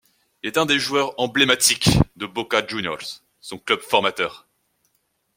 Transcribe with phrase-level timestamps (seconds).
[0.41, 4.47] Il est un des joueurs emblématiques de Boca Juniors, son club formateur.